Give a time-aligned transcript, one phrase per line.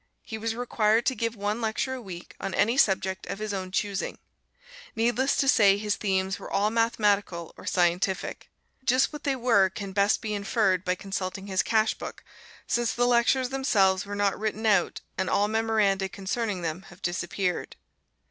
[0.23, 3.69] He was required to give one lecture a week on any subject of his own
[3.69, 4.17] choosing.
[4.95, 8.49] Needless to say his themes were all mathematical or scientific.
[8.83, 12.23] Just what they were can best be inferred by consulting his cashbook,
[12.65, 17.75] since the lectures themselves were not written out and all memoranda concerning them have disappeared.